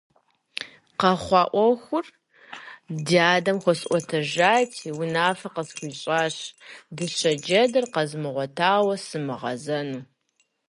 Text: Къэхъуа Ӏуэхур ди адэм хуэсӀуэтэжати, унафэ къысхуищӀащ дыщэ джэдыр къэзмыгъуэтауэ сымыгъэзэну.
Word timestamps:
Къэхъуа 0.99 1.41
Ӏуэхур 1.51 2.05
ди 3.05 3.17
адэм 3.33 3.57
хуэсӀуэтэжати, 3.63 4.89
унафэ 5.01 5.49
къысхуищӀащ 5.53 6.35
дыщэ 6.95 7.31
джэдыр 7.43 7.85
къэзмыгъуэтауэ 7.93 8.95
сымыгъэзэну. 9.05 10.01